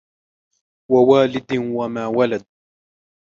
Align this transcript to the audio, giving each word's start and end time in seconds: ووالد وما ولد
ووالد 0.93 1.51
وما 1.77 2.05
ولد 2.17 2.43